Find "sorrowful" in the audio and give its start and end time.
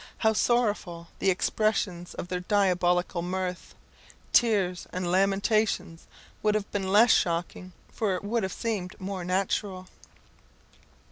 0.33-1.09